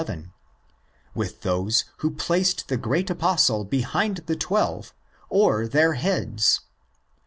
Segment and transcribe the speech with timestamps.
[1.13, 4.95] —with those who placed the great Apostle behind the Twelve
[5.29, 6.61] or their heads?